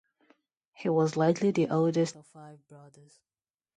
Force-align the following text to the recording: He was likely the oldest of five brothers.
He 0.73 0.89
was 0.89 1.15
likely 1.15 1.51
the 1.51 1.69
oldest 1.69 2.15
of 2.15 2.25
five 2.25 2.67
brothers. 2.67 3.19